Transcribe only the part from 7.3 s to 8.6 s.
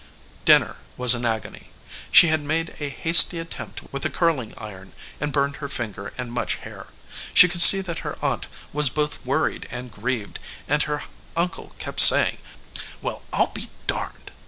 She could see that her aunt